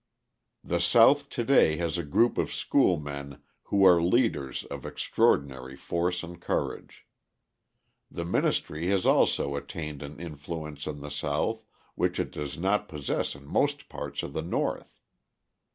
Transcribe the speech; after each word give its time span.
The 0.63 0.79
South 0.79 1.29
to 1.29 1.43
day 1.43 1.77
has 1.77 1.99
a 1.99 2.03
group 2.03 2.39
of 2.39 2.51
schoolmen 2.51 3.43
who 3.65 3.85
are 3.85 4.01
leaders 4.01 4.63
of 4.63 4.83
extraordinary 4.83 5.75
force 5.75 6.23
and 6.23 6.41
courage. 6.41 7.05
The 8.09 8.25
ministry 8.25 8.87
has 8.87 9.05
also 9.05 9.55
attained 9.55 10.01
an 10.01 10.19
influence 10.19 10.87
in 10.87 11.01
the 11.01 11.11
South 11.11 11.61
which 11.93 12.19
it 12.19 12.31
does 12.31 12.57
not 12.57 12.89
possess 12.89 13.35
in 13.35 13.45
most 13.45 13.89
parts 13.89 14.23
of 14.23 14.33
the 14.33 14.41
North. 14.41 14.99